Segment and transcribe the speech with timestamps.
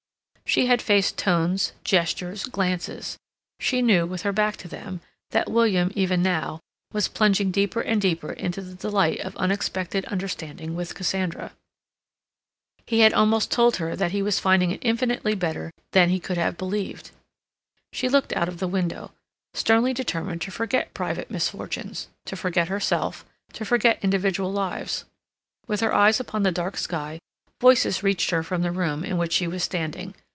[0.43, 3.17] She had faced tones, gestures, glances;
[3.61, 6.59] she knew, with her back to them, that William, even now,
[6.91, 11.53] was plunging deeper and deeper into the delight of unexpected understanding with Cassandra.
[12.85, 16.35] He had almost told her that he was finding it infinitely better than he could
[16.37, 17.11] have believed.
[17.93, 19.13] She looked out of the window,
[19.53, 23.23] sternly determined to forget private misfortunes, to forget herself,
[23.53, 25.05] to forget individual lives.
[25.67, 27.21] With her eyes upon the dark sky,
[27.61, 30.13] voices reached her from the room in which she was standing.